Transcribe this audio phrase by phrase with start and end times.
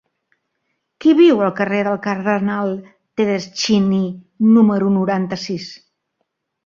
[1.03, 2.73] Qui viu al carrer del Cardenal
[3.21, 4.03] Tedeschini
[4.57, 5.69] número noranta-sis?